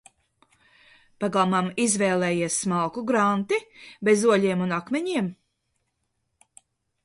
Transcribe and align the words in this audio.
Pagalmam 1.23 1.67
izvēlējies 1.83 2.57
smalku 2.63 3.05
granti, 3.13 3.61
bez 4.09 4.27
oļiem 4.37 4.67
un 4.69 4.77
akmeņiem. 4.81 5.33